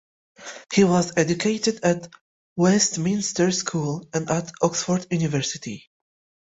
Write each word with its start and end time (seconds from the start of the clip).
He 0.73 0.83
was 0.83 1.13
educated 1.15 1.81
at 1.83 2.11
Westminster 2.55 3.51
School, 3.51 4.09
and 4.15 4.31
at 4.31 4.51
Oxford 4.63 5.05
University. 5.11 5.91